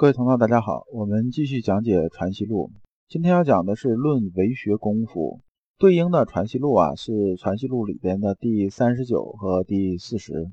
[0.00, 2.70] 各位同道，大家好，我们继续讲解《传习录》。
[3.08, 5.40] 今天要讲的是《论为学功夫》，
[5.76, 10.52] 对应的《传习录》啊是《传习录》里边的第三十九和第四十。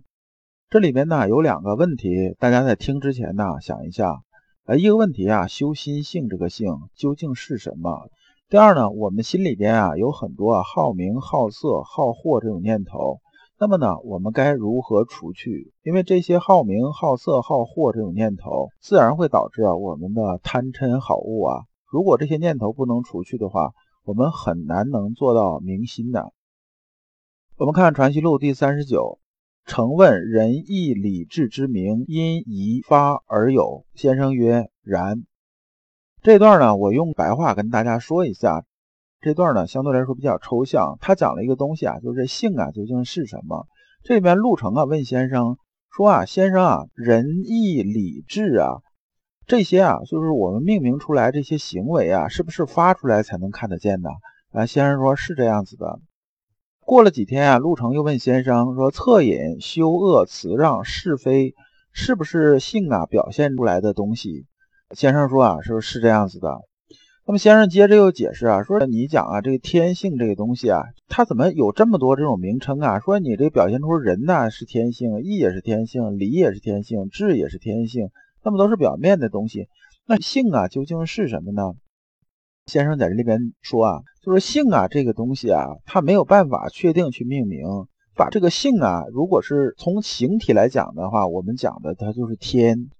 [0.71, 4.23] 这里边呢有两个问题，大家在听之前呢想一下。
[4.63, 8.09] 呃，一个问题啊，修心性这个性究竟是什么？
[8.49, 13.19] 第二呢，我们心里边啊有很多啊好名、好色、好货这种念头。
[13.57, 15.71] 那么呢，我们该如何除去？
[15.81, 21.63] 因为这些好名、好色、好货这种念头，自然会导致啊我们的贪嗔好恶啊。
[21.89, 23.71] 如果这些念头不能除去的话，
[24.03, 26.33] 我们很难能做到明心的。
[27.55, 29.19] 我们看《传习录》第三十九，
[29.65, 33.85] 诚问仁义礼智之名，因宜发而有。
[33.93, 35.23] 先生曰：然。
[36.21, 38.65] 这段呢，我用白话跟大家说一下。
[39.25, 43.65] 这段呢相对来说比较抽象，他讲了一个东西啊，就是这性啊究竟是什么？
[44.03, 45.57] 这里面陆程啊问先生
[45.89, 48.83] 说啊，先生啊，仁义礼智啊，
[49.47, 54.11] 这些啊，就是我们命名出来这些行为啊，是不是发出来才能看得见的？
[54.51, 55.99] 啊，先生说是这样子的。
[56.81, 61.55] 过了几天啊，陆程又问先生说，恻隐、羞恶、辞让、是非，
[61.91, 64.45] 是不是性啊表现出来的东西？
[64.91, 66.59] 先生说啊，是是这样子的。
[67.27, 72.99] 那么先生接着又解释啊，说你讲啊，这个天性这个东西啊，它怎么有这么多这种名称啊？
[72.99, 78.09] 说你这表现出人呢是天性，义也是天性，礼也是天性，智也是天性，
[78.43, 79.67] 那么都是表面的东西。
[80.05, 81.73] 那性啊究竟是什么呢？
[82.67, 87.65] 先生在这里边说啊，就是性啊这个东西啊，它没有办法确定去命名。
[88.15, 92.91] 把这个性啊，如果是从形体来讲的话，我们讲的它就是天。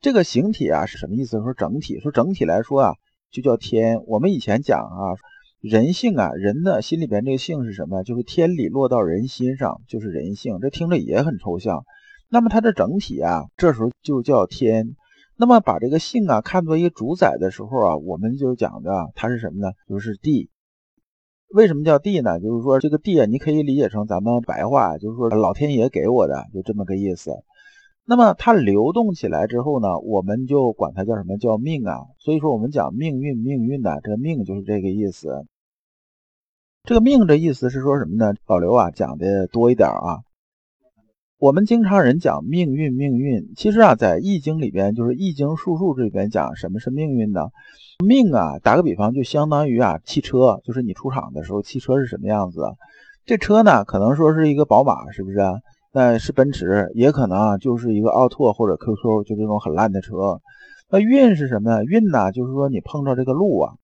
[0.00, 1.38] 这个形体啊是什么意思？
[1.42, 2.94] 说整体，说整体来说啊。
[3.34, 4.04] 就叫天。
[4.06, 5.18] 我们以前讲啊，
[5.60, 8.04] 人性啊，人的心里边这个性是什么？
[8.04, 10.60] 就是天理落到人心上，就是人性。
[10.60, 11.84] 这听着也很抽象。
[12.30, 14.94] 那么它的整体啊，这时候就叫天。
[15.36, 19.72] 那么把这个性啊看作一个主宰的时候啊，我们就讲的它是什么呢？
[19.88, 20.48] 就是地。
[21.52, 22.38] 为什么叫地呢？
[22.38, 27.32] 就是说这个地啊，你可以理解成咱们白话，就是说老天爷给我的，就这么个意思。
[28.06, 32.00] 那么它流动起来之后呢，我们就管它叫什么叫命啊？
[32.18, 35.46] 所以说我们讲命运，命运的这个命就是这个意思。
[36.82, 38.34] 这个命的意思是说什么呢？
[38.46, 40.20] 老刘啊讲的多一点啊。
[41.38, 47.48] 我们经常人讲命运，命运其实啊在易经里边，就是易经术数这边讲什么是命运呢？
[48.04, 52.60] 命啊，打个比方就相当于啊汽车，就是你出厂的时候汽车是什么样子？
[53.24, 55.38] 这车呢可能说是一个宝马，是不是？
[55.96, 60.40] 那是奔驰，也可能啊，就是一个奥拓或者 QQ，就这种很烂的车。
[60.90, 61.84] 那运是什么呢？
[61.84, 63.74] 运呢，就是说你碰着这个路啊，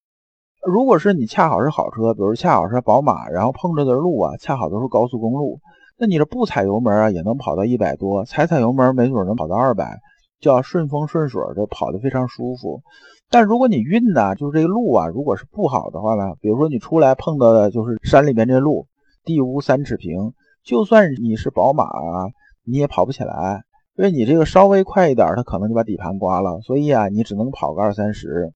[0.66, 5.60] 如果是你恰好是好车，比如恰好是宝马，然后碰着的路啊，恰好都是高速公路，
[5.98, 10.00] 那你这不踩油门啊，也能跑到一百多；踩踩油门，没准能跑到二百，
[10.40, 12.82] 叫顺风顺水的，跑得非常舒服。
[13.30, 18.88] 但如果你运呢，就是这个路啊，如果是不好的话呢，比如说你出来碰到的就是山里边这路，
[19.24, 20.32] 地无三尺平。
[20.70, 22.30] 就算你是宝马啊，
[22.64, 23.64] 你也跑不起来，
[23.96, 26.60] 因为你这个稍微快一点，它可能就把底盘刮了。
[26.60, 28.52] 所以啊，你只能跑个二三十。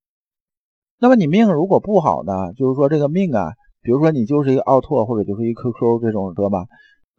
[1.01, 2.53] 那么你命如果不好呢？
[2.53, 6.67] 就是说这个命啊，比如说你就是一个奥拓或者就是一 QQ 这种车吧。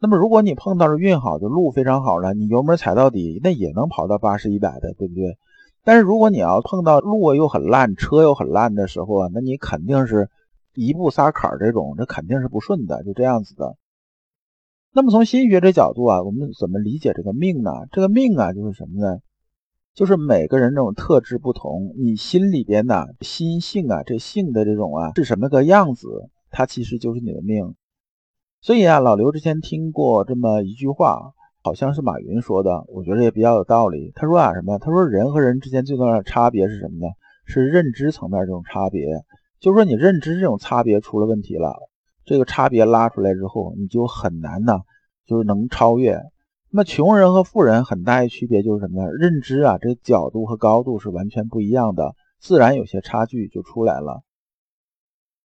[0.00, 5.36] 那么如果你碰到了运好的路非常好了，你油门踩到底，那也能跑到八十一百的，对不对？
[5.84, 10.30] 但是如果你要碰到路又很烂，车又很烂的时候啊，那你肯定是
[10.74, 13.76] 一步撒坎儿这种，这肯定是不顺的，就这样子的。
[14.96, 17.70] 那么从心学这角度啊，我们怎么理解这个命呢？
[17.92, 19.18] 这个命啊，就是什么呢？
[19.92, 26.08] 就是每个人这种特质不同，你心里边的心性啊，这性的这种啊是什么个样子，
[26.50, 27.74] 它其实就是你的命。
[28.62, 34.12] 所以啊，老刘之前听过这么一句话，好像是马云说的，我觉得也比较有道理。
[34.14, 34.78] 他说啊，什么？
[34.78, 37.12] 他说人和人之间最大的差别是什么呢？
[37.44, 39.04] 是认知层面这种差别，
[39.60, 41.76] 就是说你认知这种差别出了问题了。
[42.26, 44.80] 这个差别拉出来之后，你就很难呢，
[45.26, 46.20] 就是能超越。
[46.70, 49.10] 那么穷人和富人很大一区别就是什么呢？
[49.12, 54.22] 认知啊，这角度和高度是完全不一样的，自然有些差距就出来了。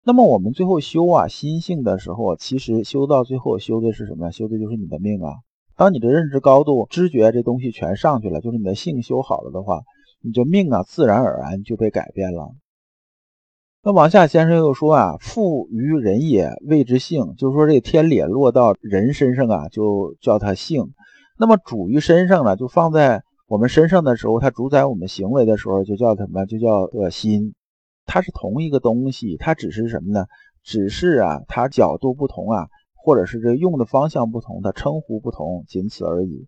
[0.03, 4.31] 那么我们最后修啊心性的时候，其实修到最后修的是什么？
[4.31, 5.35] 修的就是你的命啊。
[5.77, 9.83] 当你的认知高度、知觉这东西全上去了，就是你的性修好了的话，
[10.21, 12.51] 你这命啊自然而然就被改变了。
[13.83, 17.33] 那往下，先生又说啊，富于人也，谓之性。
[17.35, 20.93] 就是说，这个天理落到人身上啊，就叫它性。
[21.39, 26.45] 那么主于身上呢，就放在我们身上的时候，它主宰我们行为的时候，就叫什么？
[26.45, 27.55] 就叫个心。
[28.05, 30.25] 它是同一个东西，它只是什么呢？
[30.63, 32.67] 只是啊，它角度不同啊，
[33.03, 36.45] 或者是这用的方向不同，它称呼不同，仅此而已。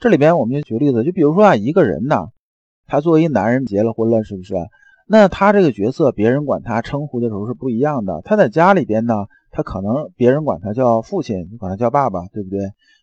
[0.00, 2.26] 这里边我们就举例子，就比如说啊，一个人呢。
[2.88, 4.56] 他作为一男人结了婚了，是不是？
[5.12, 8.22] 那他这个角色，别人管他称呼的时候是不一样的。
[8.24, 12.60] 他在家里边呢，他可能别人管他叫父亲，你管他叫爸爸，对不对？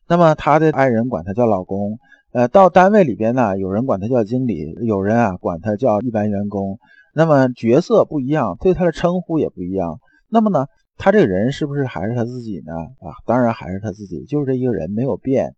[0.08, 2.00] 那么他的爱人管他叫老公。
[2.32, 6.80] 呃，到单位里边呢，有人管他叫经理，有人啊管他叫一般员工。
[7.14, 10.00] 那么角色不一样，对他的称呼也不一样。
[10.30, 10.68] 那么呢，
[10.98, 12.74] 他这个人是不是还是他自己呢？
[12.74, 15.56] 啊，当然还是他自己，就是这一个人没有变。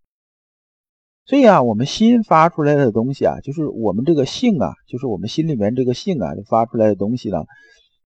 [1.30, 7.44] 所以啊，我们心发出来的东西啊，就是我们这个性啊，就是我们心里面这个性啊，就发出来的东西呢。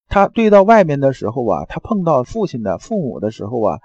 [0.08, 3.78] 他对到外面的时候啊，他碰到父亲的父母的时候啊，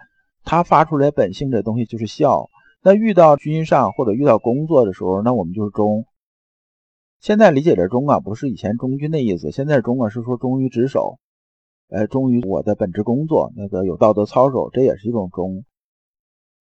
[0.44, 2.50] 他发出来本性的东西就是孝。
[2.83, 6.03] 那遇到君上或者遇到工作的时候，那我们就是忠。
[7.21, 11.18] 现在理解的忠啊，不是以前忠君的意思，现在忠啊是说忠于职守，
[11.88, 15.63] 呃，忠于我的本职工作，那个有道德操守，这也是一种忠。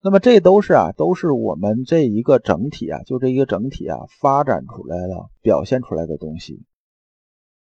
[0.00, 6.62] 那么这都是啊，都是我们这一个整体啊，就这一个整体啊，发展出来的、表现出来的东西。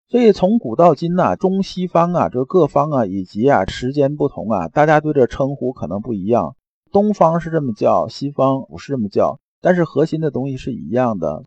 [0.08, 6.56] 所以从古到今呐，中西方啊，这各方啊，以及啊时间不同啊，大家对这称呼可能不一样。
[6.92, 11.44] 东方是这么叫，西方不是这么叫，但是核心的东西是一样的。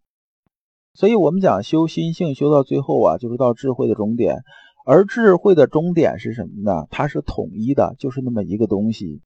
[0.94, 4.38] 所以，我们讲修心性，修到最后啊，就是到智慧的终点。
[4.84, 6.86] 而智慧的终点是什么呢？
[6.90, 9.22] 它是统一的，就是那么一个东西。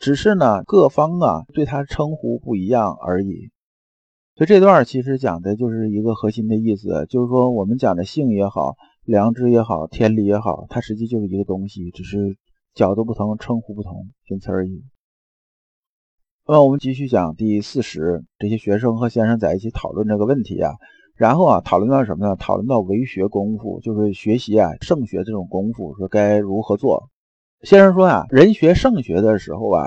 [0.00, 3.50] 只是呢，各方啊对它称呼不一样而已。
[4.34, 12.36] 所以这段其实讲的就是一个核心的意思，就是说我们讲的性也好，良知也好，天理也好，它实际就是一个东西，只是
[12.74, 14.82] 角度不同，称呼不同，仅此而已。
[16.46, 20.72] 那我们继续讲第四十，这些学生和先生在一起讨论这个问题啊。
[21.14, 22.34] 然后啊，讨论到什么呢？
[22.36, 27.10] 讨论到为学功夫，就是学习啊，圣学这种功夫，说该如何做。
[27.62, 29.86] 先生说啊，人学圣学的时候啊，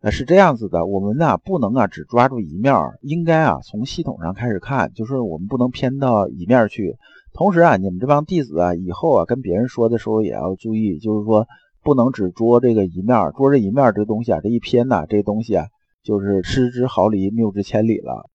[0.00, 6.96] 呃是这样子的，我们呢不能啊只抓住一面，应该啊从系统上开始看，就是我们不能偏到一面去。
[7.32, 11.46] 同时啊，你们这帮弟子啊，以后啊跟别人说的时候也要注意，就是说
[11.84, 15.66] 不能只捉这个一面，捉这一面这东西啊，这一偏呐，这东西啊
[16.02, 18.28] 就是失之毫厘，谬之千里了。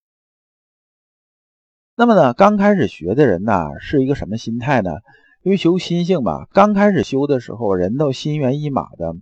[1.97, 4.91] 那么呢，刚开始学的人呢，是一个什么心态呢？
[5.41, 9.15] 因为修心性嘛，刚开始修的时候，人都心猿意马的。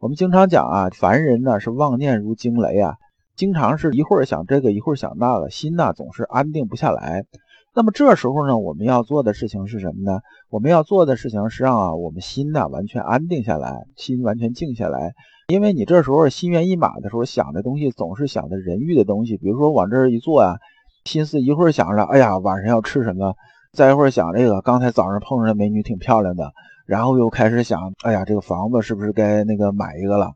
[0.00, 2.94] 我们经常讲啊，凡人呢是妄念如惊雷啊，
[3.36, 7.26] 经常是一会儿想这个，一会儿想那个，心呢总是安定不下来。
[7.74, 10.20] 那么这时候呢，我们要做的事情是什么呢？
[10.48, 15.12] 我们要做的事情是让啊，我们心呢完全安定下来，心完全静下来。
[15.48, 20.56] 因为你这时候心猿意马的时候，想的东西总是想的人欲的东西，比如说往这儿一坐啊。
[21.04, 23.34] 心思一会儿想着，哎呀，晚上要吃什么？
[23.72, 26.52] 再一会儿想这个，刚才早上碰上美女挺漂亮的，
[26.86, 30.32] 然后又开始想，哎呀，这个房子是不是该那个买一个了？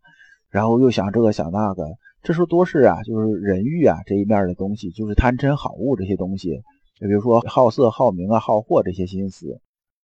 [0.50, 1.84] 然后又想这个想那个，
[2.22, 6.60] 这时候多是啊，就是人欲啊这一面的东西，就是贪嗔好恶这些东西，
[7.00, 9.60] 就比如说好色、好名啊、好货这些心思。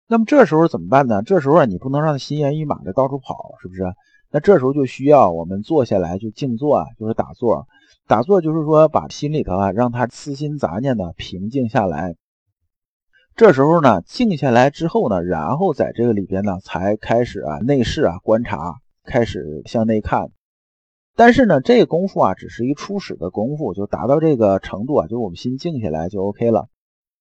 [0.08, 1.22] 那么这时候怎么办呢？
[1.22, 3.82] 这时候啊，你不能让他心猿意马的到处跑，是不是？
[4.30, 7.66] 那这时候就需要我们坐下来就静坐啊，就是打坐。
[8.06, 12.14] 打坐就是说，把心里头啊，让他私心杂念呢平静下来。
[13.38, 20.32] 这时候呢，静下来之后呢，然后在这个里边呢，才开始啊内视啊观察，开始向内看。
[21.14, 26.66] 但是呢，这个功夫啊，只是一初始的功夫，就达到这个程度啊，就是我们心静下来就 OK 了。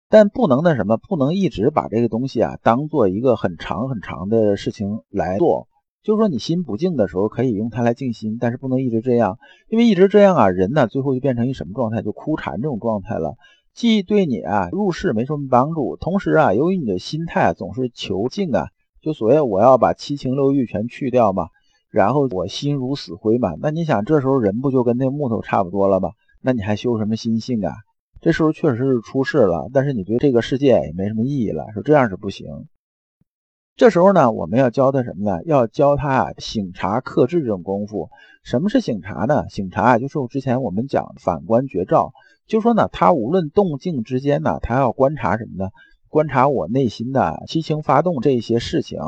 [0.08, 5.68] 但不能那什么，不能一直把这个东西啊当做一个很长很长的事情来做。
[6.02, 12.02] 就是说，你心不静的时候，可以用它来静心，但是不能一直这样，因为一直这样啊，人呢最后就变成一什么状态？
[12.02, 13.36] 就枯禅这种状态了。
[13.76, 18.70] 既对你啊入世没什么帮助，同时啊，由于你的心态总是求静啊，
[19.02, 21.50] 就所谓我要把七情六欲全去掉嘛，
[21.90, 23.54] 然后我心如死灰嘛。
[23.60, 26.12] 那你想，这时候人不就跟那木头差不多了吗？
[26.42, 27.74] 那你还修什么心性啊？
[28.22, 32.48] 这时候确实是出世了，但是你对这个世界也没什么意义了，说这样是不行。
[33.76, 35.44] 这时候呢，我们要教他什么呢？
[35.44, 38.08] 要教他，醒察克制这种功夫。
[38.42, 39.50] 什么是醒察呢？
[39.50, 42.14] 醒察，就是我之前我们讲反观觉照，
[42.48, 45.70] 就说呢，他无论动静之间呢，他要观察什么呢？
[46.10, 49.00] 观察我内心的七情发动这些事情，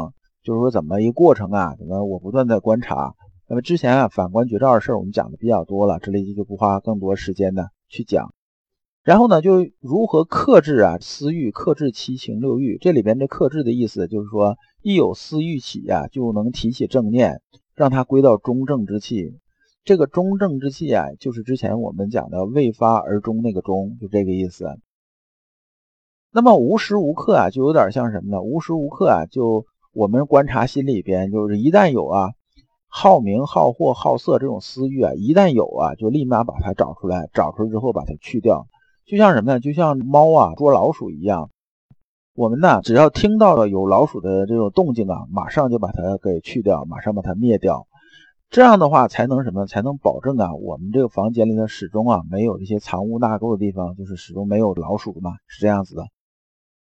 [0.43, 1.75] 就是说怎么一过程啊？
[1.77, 3.13] 怎么我不断的观察？
[3.47, 8.33] 那么之前啊，反观觉照的事儿我们讲的比较多了，这里就不花更多时间呢去讲。
[9.03, 12.77] 然后呢，就如何克制啊私欲，克制七情六欲。
[12.81, 17.39] 这里边这克制的意思就是说，一有私欲起呀，就能提起正念，
[17.73, 19.31] 让它归到中正之气。
[19.87, 24.65] 这个中正之气啊，就是之前我们讲的未发而中那个中，就这个意思。
[26.29, 28.41] 那么无时无刻啊，就有点像什么呢？
[28.41, 32.31] 无时无刻啊，就我们观察心里边，就是一旦有啊
[32.89, 38.67] 好名、好货、好色这种私欲啊，一旦有啊，就立马把它找出来，找出来之后把它去掉。
[39.05, 39.61] 就像什么呢？
[39.61, 41.49] 就像猫啊捉老鼠一样，
[42.35, 47.87] 我们呢，只要听到了有老鼠的这种动静啊，马上就把它给去掉，马上把它灭掉。
[48.49, 49.67] 这样的话才能什么？
[49.67, 56.05] 才能保证啊，我们这个房间里呢始终啊没有这些藏污纳垢的地方，就是始终没有老鼠嘛，是这样子的。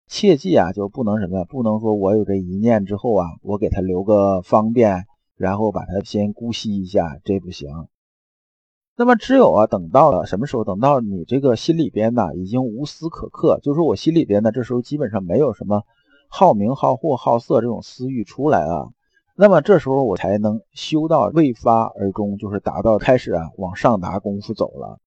[0.08, 1.46] 切记啊，就不能什么？
[1.46, 5.06] 不能说我有这一念之后啊，我给他留个方便，
[5.38, 7.70] 然后把它先姑息一下，这不行。
[8.98, 10.64] 那么只有啊，等到了什么时候？
[10.64, 15.84] 等到你这个心里边呢，已经无私可克，就是说我心里边呢，这时候基本上没有什么
[16.28, 18.90] 好名、好货、好色这种私欲出来啊。
[19.36, 25.00] 那么这时候我才能修到未发而终，就是达到开始啊往上达功夫走了。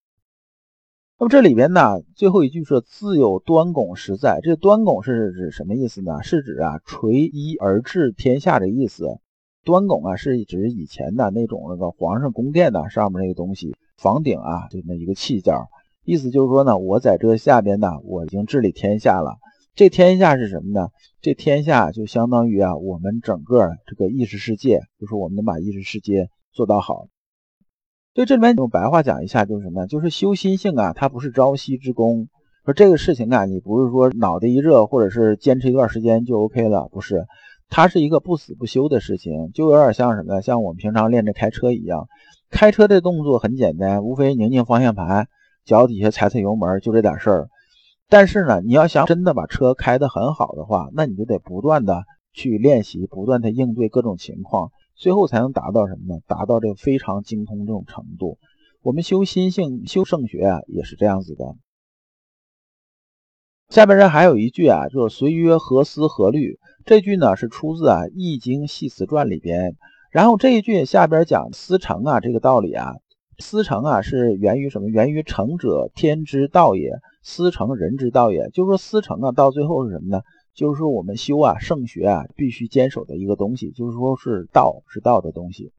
[1.18, 6.22] 那么这里边呢，最后一句是“自有端拱实在”，这端拱是指什么意思呢？
[6.22, 9.18] 是指啊垂衣而治天下的意思。
[9.64, 15.54] 端拱啊，是指以前的那种那个皇上宫殿的上面那个东西，房顶啊，就那一个器件
[16.04, 19.36] 意思就是说呢，我在这下边呢，我已经治理天下了。
[19.74, 20.88] 这天下是什么呢？
[21.20, 27.08] 这天下就相当于啊，我们整个这个意识世界，就是我们能把意识世界做到好。
[28.14, 29.88] 所以这里面用白话讲一下，就是什么？
[29.88, 32.28] 就是修心性啊，它不是朝夕之功。
[32.64, 37.26] 说这个事情啊，你不是说脑袋一热，或者是坚持一段时间就 OK 了，不是。
[37.68, 40.40] 它是一个不死不休的事情，就有点像什么？
[40.40, 42.06] 像我们平常练着开车一样，
[42.48, 45.26] 开车的动作很简单，无非拧拧方向盘，
[45.64, 47.48] 脚底下踩踩油门，就这点事儿。
[48.08, 56.20] 但是呢，你要想真的把车开得很好的话，那你就得不断的去练习，不断的应对各种情况，最后才能达到什么呢？
[56.26, 58.38] 达到这个非常精通这种程度。
[58.82, 61.56] 我们修心性、修圣学啊，也是这样子的。
[63.70, 66.58] 下边这还有一句啊，就是“随约何思何虑”。
[66.84, 69.74] 这句呢是出自啊《易经系辞传》里边，
[70.12, 72.92] 然后这一句下边讲思成啊这个道理啊，
[73.38, 74.88] 思成啊是源于什么？
[74.88, 76.90] 源于成者天之道也，
[77.24, 78.48] 思成人之道也。
[78.50, 80.22] 就是说思成啊到最后是什么呢？
[80.54, 85.72] 就是说我们修啊圣学啊必须坚守的一个东西，就是说是道是道的东西。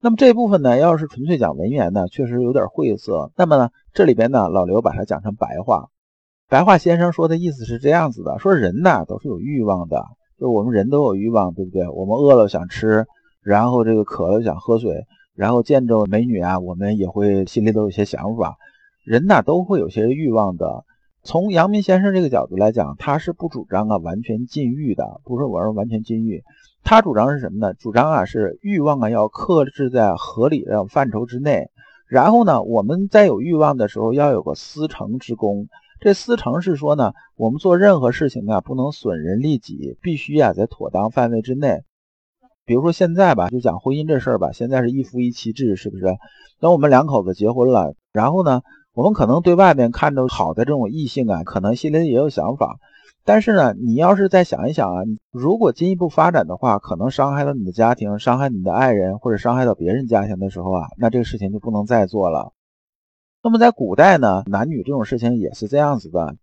[0.00, 3.30] 那么这部分呢，要是纯粹讲文言呢，确实有点晦涩。
[3.36, 5.88] 那么呢，这里边呢，老刘把它讲成白话。
[6.48, 10.02] 白话先生说的意思是这样子的：说人呐都是有欲望的，
[10.38, 11.86] 就是我们人都有欲望，对不对？
[11.88, 13.06] 我们饿了想吃，
[13.42, 15.04] 然后这个渴了想喝水，
[15.34, 18.56] 然后见着美女啊，我们也会心里都有些想法。
[19.08, 20.84] 人呐都会有些欲望的。
[21.22, 26.42] 从阳明先生这个角度来讲，他是不主张啊完全禁欲的，不是我说完全禁欲。
[26.84, 27.72] 他主张是什么呢？
[27.72, 31.70] 主张啊是欲望啊要克制在合理的范畴之内。
[32.06, 35.68] 然后呢，我们在有欲望的时候要有个思成之功。
[36.00, 41.80] 这思成是说呢，我们做任何事情啊，不能损人利己，必须啊在妥当范围之内。
[42.66, 46.04] 比如说现在吧，就讲婚姻这事儿吧，现在是一夫一妻制，是不是？
[46.60, 48.62] 等我们两口子结婚了，然后呢，
[48.94, 52.78] 我们可能对外面看着好的这种异性啊，可能心里也有想法。
[53.24, 62.52] 但是呢，你要是再想一想啊，如果进一步发展的话，可能伤害到你的家庭，伤害你的爱人，或者伤害到别人家庭的时候啊，那这个事情就不能再做了。
[63.42, 66.36] 那么在古代呢，男女这种事情也是这样子的，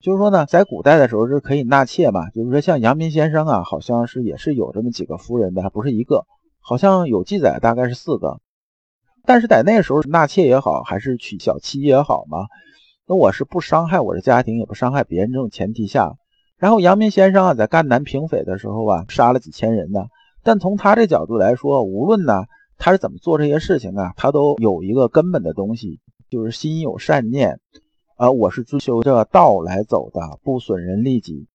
[0.00, 6.26] 就是说呢，在古代的时候是可以纳妾嘛，就是说像阳明先生啊，好像是也是有这么几个夫人的，还不是一个，
[6.60, 8.40] 好像有记载，大概是四个。
[9.28, 12.46] 但是在那个时候纳妾也好，还是娶小妻也好嘛，
[13.06, 16.14] 那我是不伤害我的家庭，也不伤害别人这种前提下，
[16.56, 20.06] 然后阳明先生啊，在赣南平匪的时候啊，杀了几千人呢。
[20.42, 22.44] 但从他这角度来说，无论呢
[22.78, 26.00] 他是怎么做这些事情啊，他都有一个根本的东西。
[26.30, 27.58] 就是心有善念，
[28.16, 31.48] 啊，我是追求这道来走的，不损人利己。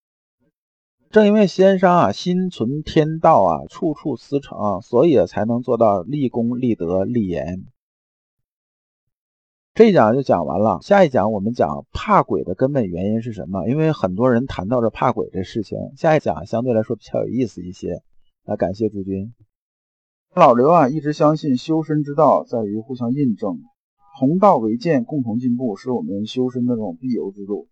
[1.13, 7.65] 正因为先生啊，心存天道啊，处处思成，所以才能做到立功、立德、立言。
[9.75, 13.69] 这一讲就讲完了，下一讲我们讲怕鬼的根本原因是什么？
[13.69, 18.01] 因为很多人谈到这怕鬼这事情，下一讲相对来说比较有意思一些。
[18.43, 19.35] 那感谢诸君。
[20.33, 23.59] 老刘啊，一直相信修身之道在于互相印证。
[24.19, 27.67] 同道为鉴，共同进步，是我们修身的这种必由之路。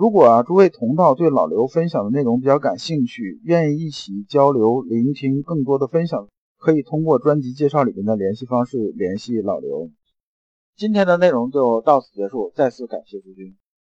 [0.00, 6.26] 如果啊，诸位同道对老刘分享的内容比较感兴趣，愿意一起交流、聆听更多的分享，
[6.56, 9.90] 可以通过专辑介绍里面的联系方式联系老刘。
[10.74, 13.54] 今天的内容就到此结束，再次感谢诸君。